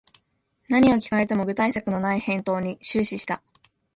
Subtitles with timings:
[0.67, 3.43] 何を聞かれても具体策のない返答に終始した